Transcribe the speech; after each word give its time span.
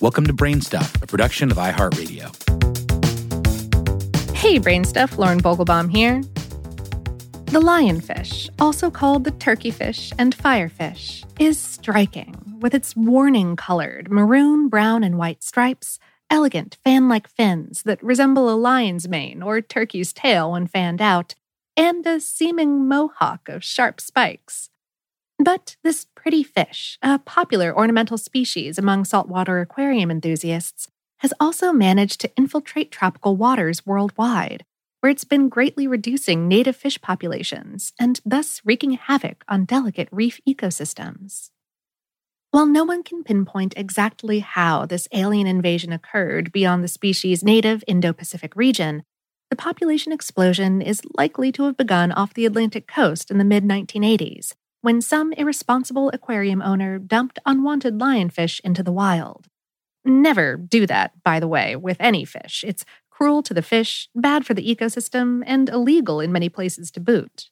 Welcome 0.00 0.26
to 0.28 0.32
Brainstuff, 0.32 1.02
a 1.02 1.06
production 1.06 1.50
of 1.50 1.58
iHeartRadio. 1.58 2.34
Hey, 4.34 4.58
Brainstuff, 4.58 5.18
Lauren 5.18 5.42
Vogelbaum 5.42 5.90
here. 5.90 6.22
The 7.52 7.60
lionfish, 7.60 8.48
also 8.58 8.90
called 8.90 9.24
the 9.24 9.32
turkeyfish 9.32 10.14
and 10.18 10.34
firefish, 10.34 11.26
is 11.38 11.58
striking 11.58 12.34
with 12.60 12.74
its 12.74 12.96
warning 12.96 13.56
colored 13.56 14.10
maroon, 14.10 14.70
brown, 14.70 15.04
and 15.04 15.18
white 15.18 15.42
stripes, 15.42 15.98
elegant 16.30 16.78
fan 16.82 17.10
like 17.10 17.28
fins 17.28 17.82
that 17.82 18.02
resemble 18.02 18.48
a 18.48 18.56
lion's 18.56 19.06
mane 19.06 19.42
or 19.42 19.60
turkey's 19.60 20.14
tail 20.14 20.52
when 20.52 20.66
fanned 20.66 21.02
out, 21.02 21.34
and 21.76 22.06
a 22.06 22.20
seeming 22.20 22.88
mohawk 22.88 23.50
of 23.50 23.62
sharp 23.62 24.00
spikes. 24.00 24.70
But 25.42 25.76
this 25.82 26.06
pretty 26.14 26.42
fish, 26.42 26.98
a 27.00 27.18
popular 27.18 27.74
ornamental 27.74 28.18
species 28.18 28.76
among 28.76 29.06
saltwater 29.06 29.60
aquarium 29.60 30.10
enthusiasts, 30.10 30.86
has 31.20 31.32
also 31.40 31.72
managed 31.72 32.20
to 32.20 32.30
infiltrate 32.36 32.90
tropical 32.90 33.36
waters 33.36 33.86
worldwide, 33.86 34.66
where 35.00 35.08
it's 35.08 35.24
been 35.24 35.48
greatly 35.48 35.86
reducing 35.86 36.46
native 36.46 36.76
fish 36.76 37.00
populations 37.00 37.94
and 37.98 38.20
thus 38.22 38.60
wreaking 38.66 38.92
havoc 38.92 39.42
on 39.48 39.64
delicate 39.64 40.10
reef 40.12 40.42
ecosystems. 40.46 41.48
While 42.50 42.66
no 42.66 42.84
one 42.84 43.02
can 43.02 43.24
pinpoint 43.24 43.72
exactly 43.78 44.40
how 44.40 44.84
this 44.84 45.08
alien 45.10 45.46
invasion 45.46 45.90
occurred 45.90 46.52
beyond 46.52 46.84
the 46.84 46.88
species' 46.88 47.42
native 47.42 47.82
Indo 47.86 48.12
Pacific 48.12 48.54
region, 48.56 49.04
the 49.48 49.56
population 49.56 50.12
explosion 50.12 50.82
is 50.82 51.00
likely 51.16 51.50
to 51.52 51.62
have 51.62 51.78
begun 51.78 52.12
off 52.12 52.34
the 52.34 52.44
Atlantic 52.44 52.86
coast 52.86 53.30
in 53.30 53.38
the 53.38 53.44
mid 53.44 53.64
1980s, 53.64 54.52
when 54.82 55.00
some 55.00 55.32
irresponsible 55.34 56.10
aquarium 56.12 56.62
owner 56.62 56.98
dumped 56.98 57.38
unwanted 57.44 57.98
lionfish 57.98 58.60
into 58.60 58.82
the 58.82 58.92
wild. 58.92 59.46
Never 60.04 60.56
do 60.56 60.86
that, 60.86 61.22
by 61.22 61.40
the 61.40 61.48
way, 61.48 61.76
with 61.76 61.98
any 62.00 62.24
fish. 62.24 62.64
It's 62.66 62.84
cruel 63.10 63.42
to 63.42 63.52
the 63.52 63.62
fish, 63.62 64.08
bad 64.14 64.46
for 64.46 64.54
the 64.54 64.74
ecosystem, 64.74 65.42
and 65.46 65.68
illegal 65.68 66.20
in 66.20 66.32
many 66.32 66.48
places 66.48 66.90
to 66.92 67.00
boot. 67.00 67.50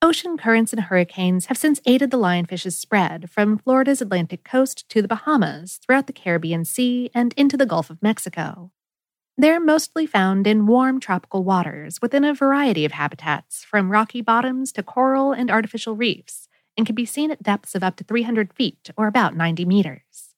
Ocean 0.00 0.36
currents 0.36 0.72
and 0.72 0.82
hurricanes 0.82 1.46
have 1.46 1.58
since 1.58 1.80
aided 1.86 2.10
the 2.10 2.18
lionfish's 2.18 2.78
spread 2.78 3.30
from 3.30 3.58
Florida's 3.58 4.00
Atlantic 4.00 4.44
coast 4.44 4.88
to 4.90 5.02
the 5.02 5.08
Bahamas, 5.08 5.78
throughout 5.78 6.06
the 6.06 6.12
Caribbean 6.12 6.64
Sea, 6.64 7.10
and 7.14 7.34
into 7.36 7.56
the 7.56 7.66
Gulf 7.66 7.90
of 7.90 8.02
Mexico. 8.02 8.70
They're 9.38 9.60
mostly 9.60 10.06
found 10.06 10.46
in 10.46 10.66
warm 10.66 10.98
tropical 10.98 11.44
waters 11.44 12.00
within 12.00 12.24
a 12.24 12.32
variety 12.32 12.86
of 12.86 12.92
habitats, 12.92 13.64
from 13.64 13.92
rocky 13.92 14.22
bottoms 14.22 14.72
to 14.72 14.82
coral 14.82 15.32
and 15.32 15.50
artificial 15.50 15.94
reefs, 15.94 16.48
and 16.76 16.86
can 16.86 16.94
be 16.94 17.04
seen 17.04 17.30
at 17.30 17.42
depths 17.42 17.74
of 17.74 17.82
up 17.82 17.96
to 17.96 18.04
300 18.04 18.54
feet 18.54 18.90
or 18.96 19.06
about 19.06 19.36
90 19.36 19.66
meters. 19.66 20.34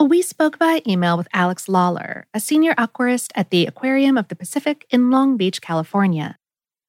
We 0.00 0.22
spoke 0.22 0.58
by 0.58 0.82
email 0.86 1.16
with 1.16 1.28
Alex 1.32 1.68
Lawler, 1.68 2.26
a 2.34 2.40
senior 2.40 2.74
aquarist 2.74 3.30
at 3.36 3.50
the 3.50 3.64
Aquarium 3.64 4.18
of 4.18 4.26
the 4.26 4.34
Pacific 4.36 4.86
in 4.90 5.10
Long 5.10 5.36
Beach, 5.36 5.62
California. 5.62 6.36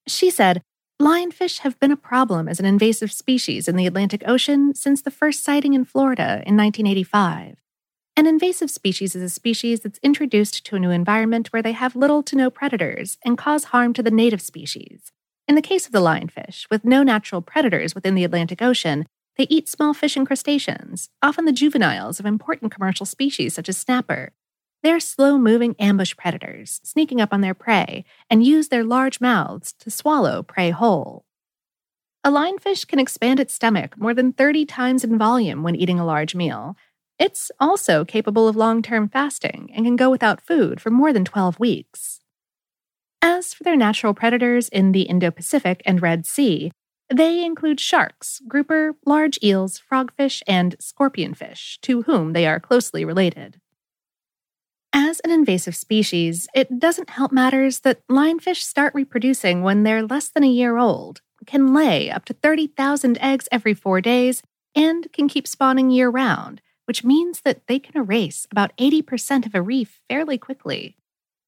She 0.08 0.28
said, 0.28 0.62
Lionfish 1.00 1.60
have 1.60 1.78
been 1.78 1.92
a 1.92 1.96
problem 1.96 2.48
as 2.48 2.58
an 2.58 2.66
invasive 2.66 3.12
species 3.12 3.68
in 3.68 3.76
the 3.76 3.86
Atlantic 3.86 4.24
Ocean 4.26 4.74
since 4.74 5.02
the 5.02 5.10
first 5.12 5.44
sighting 5.44 5.72
in 5.72 5.84
Florida 5.84 6.42
in 6.46 6.56
1985. 6.56 7.58
An 8.18 8.26
invasive 8.26 8.70
species 8.70 9.14
is 9.14 9.22
a 9.22 9.28
species 9.28 9.80
that's 9.80 10.00
introduced 10.02 10.64
to 10.64 10.76
a 10.76 10.78
new 10.78 10.90
environment 10.90 11.48
where 11.52 11.62
they 11.62 11.72
have 11.72 11.94
little 11.94 12.22
to 12.22 12.36
no 12.36 12.50
predators 12.50 13.18
and 13.24 13.36
cause 13.36 13.64
harm 13.64 13.92
to 13.92 14.02
the 14.02 14.10
native 14.10 14.40
species. 14.40 15.12
In 15.46 15.54
the 15.54 15.62
case 15.62 15.86
of 15.86 15.92
the 15.92 16.00
lionfish, 16.00 16.66
with 16.70 16.84
no 16.84 17.02
natural 17.02 17.42
predators 17.42 17.94
within 17.94 18.14
the 18.14 18.24
Atlantic 18.24 18.62
Ocean, 18.62 19.06
they 19.36 19.46
eat 19.50 19.68
small 19.68 19.92
fish 19.92 20.16
and 20.16 20.26
crustaceans, 20.26 21.10
often 21.20 21.44
the 21.44 21.52
juveniles 21.52 22.18
of 22.18 22.24
important 22.24 22.72
commercial 22.72 23.04
species 23.04 23.52
such 23.52 23.68
as 23.68 23.76
snapper, 23.76 24.32
they're 24.82 25.00
slow 25.00 25.36
moving 25.36 25.74
ambush 25.80 26.16
predators, 26.16 26.80
sneaking 26.84 27.20
up 27.20 27.32
on 27.32 27.40
their 27.40 27.54
prey, 27.54 28.04
and 28.30 28.44
use 28.44 28.68
their 28.68 28.84
large 28.84 29.20
mouths 29.20 29.72
to 29.80 29.90
swallow 29.90 30.42
prey 30.42 30.70
whole. 30.70 31.24
A 32.22 32.30
lionfish 32.30 32.86
can 32.86 32.98
expand 32.98 33.40
its 33.40 33.54
stomach 33.54 33.98
more 33.98 34.14
than 34.14 34.32
30 34.32 34.64
times 34.66 35.04
in 35.04 35.18
volume 35.18 35.62
when 35.62 35.76
eating 35.76 35.98
a 35.98 36.06
large 36.06 36.34
meal. 36.34 36.76
It's 37.18 37.50
also 37.58 38.04
capable 38.04 38.46
of 38.46 38.56
long 38.56 38.82
term 38.82 39.08
fasting 39.08 39.70
and 39.74 39.86
can 39.86 39.96
go 39.96 40.10
without 40.10 40.40
food 40.40 40.80
for 40.80 40.90
more 40.90 41.12
than 41.12 41.24
12 41.24 41.58
weeks. 41.58 42.20
As 43.22 43.54
for 43.54 43.64
their 43.64 43.76
natural 43.76 44.14
predators 44.14 44.68
in 44.68 44.92
the 44.92 45.02
Indo 45.02 45.30
Pacific 45.30 45.82
and 45.86 46.02
Red 46.02 46.26
Sea, 46.26 46.70
they 47.12 47.44
include 47.44 47.80
sharks, 47.80 48.40
grouper, 48.46 48.94
large 49.06 49.38
eels, 49.42 49.80
frogfish, 49.90 50.42
and 50.46 50.76
scorpionfish, 50.78 51.80
to 51.80 52.02
whom 52.02 52.32
they 52.32 52.46
are 52.46 52.60
closely 52.60 53.04
related. 53.04 53.60
As 54.92 55.20
an 55.20 55.30
invasive 55.30 55.76
species, 55.76 56.48
it 56.54 56.78
doesn't 56.78 57.10
help 57.10 57.32
matters 57.32 57.80
that 57.80 58.06
lionfish 58.08 58.62
start 58.62 58.94
reproducing 58.94 59.62
when 59.62 59.82
they're 59.82 60.02
less 60.02 60.28
than 60.28 60.42
a 60.42 60.48
year 60.48 60.78
old, 60.78 61.20
can 61.46 61.72
lay 61.72 62.10
up 62.10 62.24
to 62.24 62.34
30,000 62.34 63.18
eggs 63.20 63.48
every 63.52 63.74
four 63.74 64.00
days, 64.00 64.42
and 64.74 65.12
can 65.12 65.28
keep 65.28 65.46
spawning 65.46 65.90
year 65.90 66.08
round, 66.08 66.60
which 66.86 67.04
means 67.04 67.42
that 67.42 67.66
they 67.66 67.78
can 67.78 67.96
erase 67.96 68.46
about 68.50 68.76
80% 68.78 69.46
of 69.46 69.54
a 69.54 69.62
reef 69.62 70.00
fairly 70.08 70.38
quickly. 70.38 70.96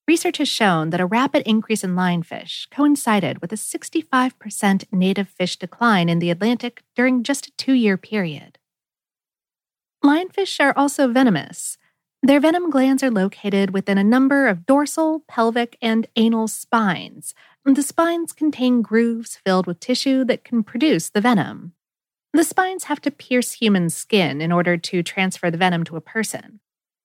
Research 0.06 0.38
has 0.38 0.48
shown 0.48 0.90
that 0.90 1.00
a 1.00 1.06
rapid 1.06 1.42
increase 1.46 1.84
in 1.84 1.94
lionfish 1.94 2.70
coincided 2.70 3.40
with 3.40 3.52
a 3.52 3.56
65% 3.56 4.84
native 4.90 5.28
fish 5.28 5.56
decline 5.56 6.08
in 6.08 6.18
the 6.18 6.30
Atlantic 6.30 6.82
during 6.96 7.22
just 7.22 7.48
a 7.48 7.52
two 7.58 7.74
year 7.74 7.96
period. 7.96 8.58
Lionfish 10.04 10.60
are 10.60 10.72
also 10.76 11.12
venomous. 11.12 11.76
Their 12.22 12.40
venom 12.40 12.70
glands 12.70 13.02
are 13.02 13.10
located 13.10 13.70
within 13.70 13.98
a 13.98 14.04
number 14.04 14.48
of 14.48 14.66
dorsal, 14.66 15.24
pelvic, 15.28 15.76
and 15.80 16.06
anal 16.16 16.48
spines. 16.48 17.34
The 17.64 17.82
spines 17.82 18.32
contain 18.32 18.80
grooves 18.80 19.38
filled 19.44 19.66
with 19.66 19.78
tissue 19.78 20.24
that 20.24 20.42
can 20.42 20.62
produce 20.62 21.10
the 21.10 21.20
venom. 21.20 21.74
The 22.34 22.44
spines 22.44 22.84
have 22.84 23.00
to 23.02 23.10
pierce 23.10 23.52
human 23.52 23.88
skin 23.90 24.40
in 24.40 24.52
order 24.52 24.76
to 24.76 25.02
transfer 25.02 25.50
the 25.50 25.58
venom 25.58 25.84
to 25.84 25.96
a 25.96 26.00
person. 26.00 26.60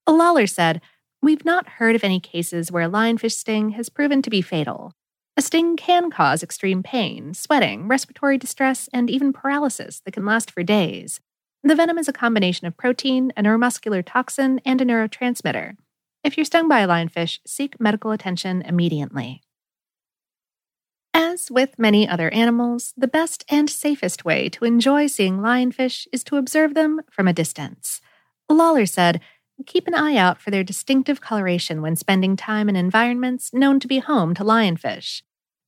A 0.05 0.11
lawler 0.11 0.47
said, 0.47 0.81
We've 1.21 1.45
not 1.45 1.69
heard 1.69 1.95
of 1.95 2.03
any 2.03 2.19
cases 2.19 2.71
where 2.71 2.83
a 2.83 2.89
lionfish 2.89 3.31
sting 3.31 3.69
has 3.69 3.87
proven 3.87 4.21
to 4.21 4.29
be 4.29 4.41
fatal. 4.41 4.93
A 5.37 5.41
sting 5.41 5.77
can 5.77 6.11
cause 6.11 6.43
extreme 6.43 6.83
pain, 6.83 7.33
sweating, 7.33 7.87
respiratory 7.87 8.37
distress, 8.37 8.89
and 8.93 9.09
even 9.09 9.31
paralysis 9.33 10.01
that 10.01 10.11
can 10.11 10.25
last 10.25 10.51
for 10.51 10.61
days. 10.61 11.21
The 11.63 11.75
venom 11.75 11.97
is 11.97 12.09
a 12.09 12.13
combination 12.13 12.67
of 12.67 12.75
protein, 12.75 13.31
a 13.37 13.41
neuromuscular 13.41 14.03
toxin, 14.05 14.59
and 14.65 14.81
a 14.81 14.85
neurotransmitter. 14.85 15.77
If 16.23 16.37
you're 16.37 16.45
stung 16.45 16.67
by 16.67 16.81
a 16.81 16.87
lionfish, 16.87 17.39
seek 17.47 17.79
medical 17.79 18.11
attention 18.11 18.61
immediately. 18.61 19.41
As 21.13 21.51
with 21.51 21.77
many 21.77 22.07
other 22.07 22.33
animals, 22.33 22.93
the 22.97 23.07
best 23.07 23.45
and 23.49 23.69
safest 23.69 24.25
way 24.25 24.49
to 24.49 24.65
enjoy 24.65 25.07
seeing 25.07 25.37
lionfish 25.37 26.07
is 26.11 26.23
to 26.25 26.37
observe 26.37 26.73
them 26.73 27.01
from 27.11 27.27
a 27.27 27.33
distance. 27.33 28.01
Lawler 28.49 28.85
said, 28.85 29.21
Keep 29.67 29.87
an 29.87 29.93
eye 29.93 30.15
out 30.15 30.41
for 30.41 30.49
their 30.49 30.63
distinctive 30.63 31.21
coloration 31.21 31.81
when 31.81 31.95
spending 31.95 32.35
time 32.35 32.67
in 32.67 32.75
environments 32.75 33.53
known 33.53 33.79
to 33.79 33.87
be 33.87 33.99
home 33.99 34.33
to 34.33 34.43
lionfish. 34.43 35.21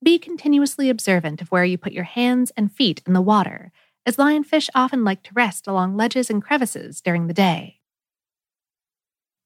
Be 0.03 0.17
continuously 0.17 0.89
observant 0.89 1.41
of 1.41 1.51
where 1.51 1.63
you 1.63 1.77
put 1.77 1.93
your 1.93 2.03
hands 2.03 2.51
and 2.57 2.71
feet 2.71 3.01
in 3.05 3.13
the 3.13 3.21
water 3.21 3.71
as 4.05 4.17
lionfish 4.17 4.69
often 4.75 5.03
like 5.03 5.23
to 5.23 5.31
rest 5.33 5.67
along 5.67 5.95
ledges 5.95 6.29
and 6.29 6.43
crevices 6.43 7.01
during 7.01 7.27
the 7.27 7.33
day. 7.33 7.79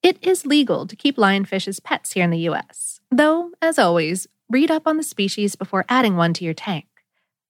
It 0.01 0.17
is 0.21 0.45
legal 0.45 0.88
to 0.88 0.95
keep 0.95 1.17
lionfish 1.17 1.67
as 1.67 1.79
pets 1.79 2.13
here 2.13 2.23
in 2.23 2.29
the 2.29 2.49
US, 2.49 2.99
though, 3.11 3.51
as 3.61 3.77
always, 3.77 4.27
read 4.49 4.71
up 4.71 4.87
on 4.87 4.97
the 4.97 5.03
species 5.03 5.55
before 5.55 5.85
adding 5.87 6.15
one 6.15 6.33
to 6.33 6.43
your 6.43 6.53
tank. 6.53 6.85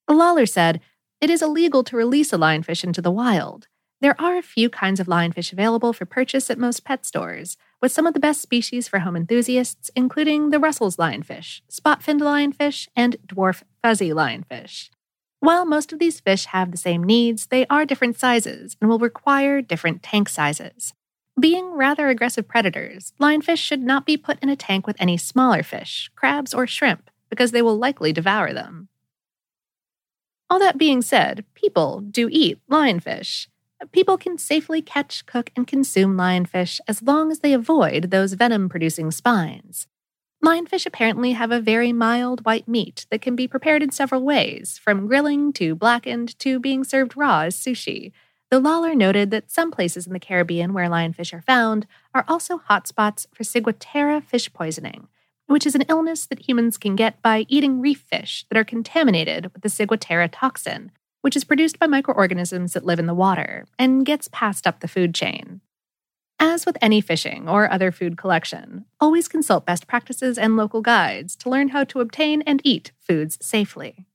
Lawler 0.09 0.45
said, 0.45 0.81
It 1.21 1.29
is 1.29 1.41
illegal 1.41 1.83
to 1.85 1.95
release 1.95 2.33
a 2.33 2.37
lionfish 2.37 2.83
into 2.83 3.01
the 3.01 3.11
wild. 3.11 3.67
There 4.01 4.19
are 4.19 4.37
a 4.37 4.41
few 4.41 4.69
kinds 4.69 4.99
of 4.99 5.07
lionfish 5.07 5.51
available 5.51 5.91
for 5.91 6.05
purchase 6.05 6.49
at 6.49 6.57
most 6.57 6.85
pet 6.85 7.05
stores, 7.05 7.57
with 7.81 7.91
some 7.91 8.07
of 8.07 8.13
the 8.13 8.19
best 8.19 8.41
species 8.41 8.87
for 8.87 8.99
home 8.99 9.15
enthusiasts, 9.15 9.91
including 9.95 10.49
the 10.49 10.59
Russell's 10.59 10.97
lionfish, 10.97 11.61
spot 11.69 12.01
finned 12.01 12.21
lionfish, 12.21 12.87
and 12.95 13.17
dwarf 13.27 13.63
fuzzy 13.83 14.09
lionfish. 14.09 14.89
While 15.41 15.65
most 15.65 15.93
of 15.93 15.99
these 15.99 16.19
fish 16.19 16.45
have 16.45 16.71
the 16.71 16.77
same 16.77 17.03
needs, 17.03 17.47
they 17.47 17.65
are 17.67 17.85
different 17.85 18.17
sizes 18.17 18.75
and 18.81 18.89
will 18.89 18.99
require 18.99 19.61
different 19.61 20.03
tank 20.03 20.27
sizes. 20.27 20.93
Being 21.39 21.73
rather 21.73 22.09
aggressive 22.09 22.47
predators, 22.47 23.13
lionfish 23.19 23.59
should 23.59 23.81
not 23.81 24.05
be 24.05 24.17
put 24.17 24.39
in 24.41 24.49
a 24.49 24.55
tank 24.55 24.87
with 24.87 24.97
any 24.99 25.15
smaller 25.15 25.63
fish, 25.63 26.09
crabs, 26.15 26.53
or 26.53 26.67
shrimp, 26.67 27.09
because 27.29 27.51
they 27.51 27.61
will 27.61 27.77
likely 27.77 28.11
devour 28.11 28.51
them. 28.51 28.89
All 30.49 30.59
that 30.59 30.79
being 30.79 31.01
said, 31.01 31.45
people 31.53 32.01
do 32.01 32.27
eat 32.31 32.59
lionfish. 32.69 33.47
People 33.91 34.17
can 34.17 34.37
safely 34.37 34.81
catch, 34.81 35.25
cook, 35.25 35.51
and 35.55 35.67
consume 35.67 36.17
lionfish 36.17 36.79
as 36.87 37.03
long 37.03 37.31
as 37.31 37.39
they 37.39 37.53
avoid 37.53 38.09
those 38.09 38.33
venom 38.33 38.67
producing 38.67 39.11
spines. 39.11 39.87
Lionfish 40.43 40.85
apparently 40.85 41.33
have 41.33 41.51
a 41.51 41.61
very 41.61 41.93
mild 41.93 42.43
white 42.45 42.67
meat 42.67 43.05
that 43.11 43.21
can 43.21 43.35
be 43.35 43.47
prepared 43.47 43.83
in 43.83 43.91
several 43.91 44.23
ways, 44.23 44.79
from 44.83 45.07
grilling 45.07 45.53
to 45.53 45.75
blackened 45.75 46.37
to 46.39 46.59
being 46.59 46.83
served 46.83 47.15
raw 47.15 47.41
as 47.41 47.55
sushi. 47.55 48.11
Though 48.49 48.57
Lawler 48.57 48.95
noted 48.95 49.31
that 49.31 49.51
some 49.51 49.71
places 49.71 50.07
in 50.07 50.13
the 50.13 50.19
Caribbean 50.19 50.73
where 50.73 50.89
lionfish 50.89 51.33
are 51.33 51.41
found 51.41 51.85
are 52.13 52.25
also 52.27 52.61
hotspots 52.69 53.27
for 53.33 53.43
ciguatera 53.43 54.23
fish 54.23 54.51
poisoning, 54.53 55.07
which 55.47 55.65
is 55.65 55.75
an 55.75 55.85
illness 55.89 56.25
that 56.25 56.47
humans 56.47 56.77
can 56.77 56.95
get 56.95 57.21
by 57.21 57.45
eating 57.47 57.79
reef 57.81 58.01
fish 58.01 58.45
that 58.49 58.57
are 58.57 58.63
contaminated 58.63 59.51
with 59.53 59.61
the 59.61 59.69
ciguatera 59.69 60.29
toxin, 60.31 60.91
which 61.21 61.35
is 61.35 61.43
produced 61.43 61.79
by 61.79 61.87
microorganisms 61.87 62.73
that 62.73 62.85
live 62.85 62.99
in 62.99 63.05
the 63.05 63.13
water 63.13 63.65
and 63.77 64.05
gets 64.05 64.29
passed 64.31 64.65
up 64.65 64.79
the 64.79 64.87
food 64.87 65.13
chain. 65.13 65.61
As 66.39 66.65
with 66.65 66.77
any 66.81 67.01
fishing 67.01 67.49
or 67.49 67.69
other 67.69 67.91
food 67.91 68.17
collection, 68.17 68.85
always 69.01 69.27
consult 69.27 69.65
best 69.65 69.87
practices 69.87 70.37
and 70.37 70.55
local 70.55 70.81
guides 70.81 71.35
to 71.37 71.49
learn 71.49 71.69
how 71.69 71.83
to 71.83 71.99
obtain 71.99 72.41
and 72.43 72.61
eat 72.63 72.93
foods 73.01 73.37
safely. 73.41 74.05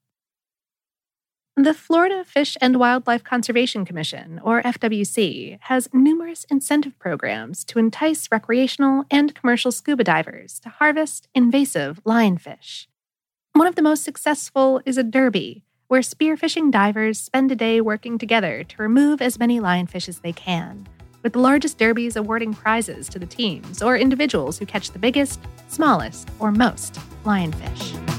The 1.57 1.73
Florida 1.73 2.25
Fish 2.25 2.57
and 2.61 2.81
Wildlife 2.81 3.23
Conservation 3.23 3.85
Commission, 3.85 4.41
or 4.43 4.61
FWC, 4.63 5.59
has 5.61 5.89
numerous 5.93 6.45
incentive 6.51 6.99
programs 6.99 7.65
to 7.67 7.79
entice 7.79 8.29
recreational 8.33 9.05
and 9.09 9.37
commercial 9.37 9.71
scuba 9.71 10.03
divers 10.03 10.59
to 10.61 10.69
harvest 10.69 11.29
invasive 11.33 12.03
lionfish. 12.03 12.89
One 13.53 13.69
of 13.69 13.77
the 13.77 13.83
most 13.83 14.03
successful 14.03 14.81
is 14.85 14.99
a 14.99 15.05
derby, 15.05 15.63
where 15.87 16.01
spearfishing 16.01 16.73
divers 16.73 17.21
spend 17.21 17.53
a 17.53 17.57
day 17.57 17.81
working 17.81 18.19
together 18.19 18.65
to 18.65 18.83
remove 18.83 19.23
as 19.23 19.39
many 19.39 19.61
lionfish 19.61 20.09
as 20.09 20.19
they 20.19 20.33
can 20.33 20.89
with 21.23 21.33
the 21.33 21.39
largest 21.39 21.79
derbies 21.79 22.17
awarding 22.17 22.53
prizes 22.53 23.09
to 23.09 23.19
the 23.19 23.27
teams 23.27 23.81
or 23.81 23.97
individuals 23.97 24.59
who 24.59 24.67
catch 24.67 24.91
the 24.91 24.99
biggest, 24.99 25.41
smallest, 25.69 26.29
or 26.39 26.53
most 26.53 27.01
lionfish. 27.25 28.14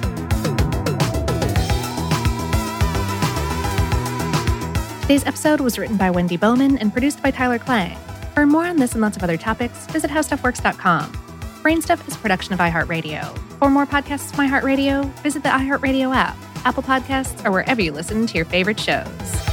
Today's 5.06 5.28
episode 5.28 5.62
was 5.62 5.78
written 5.78 5.98
by 5.98 6.10
Wendy 6.10 6.36
Bowman 6.36 6.80
and 6.80 6.92
produced 6.92 7.22
by 7.22 7.30
Tyler 7.30 7.60
Klang. 7.60 7.96
For 8.34 8.48
more 8.48 8.66
on 8.66 8.78
this 8.78 8.94
and 8.94 9.02
lots 9.02 9.16
of 9.16 9.22
other 9.22 9.38
topics, 9.38 9.86
visit 9.86 10.10
howstuffworks.com. 10.10 11.12
Brainstuff 11.62 12.08
is 12.08 12.16
a 12.16 12.18
production 12.18 12.54
of 12.56 12.60
iHeartRadio. 12.60 13.38
For 13.60 13.70
more 13.70 13.86
podcasts 13.86 14.34
from 14.34 14.50
iHeartRadio, 14.50 15.08
visit 15.20 15.44
the 15.44 15.50
iHeartRadio 15.50 16.12
app, 16.16 16.36
Apple 16.66 16.82
Podcasts, 16.82 17.46
or 17.46 17.52
wherever 17.52 17.84
you 17.84 17.92
listen 17.92 18.26
to 18.26 18.36
your 18.36 18.46
favorite 18.46 18.80
shows. 18.80 19.45